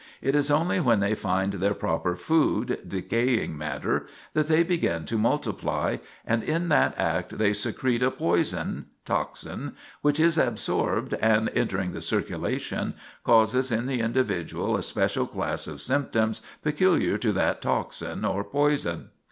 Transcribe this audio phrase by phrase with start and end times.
[0.19, 5.15] It is only when they find their proper food, decaying matter, that they begin to
[5.15, 11.91] multiply, and in that act they secret a poison, toxin, which is absorbed, and, entering
[11.91, 18.25] the circulation, causes in the individual a special class of symptoms peculiar to that toxin,
[18.25, 19.11] or poison.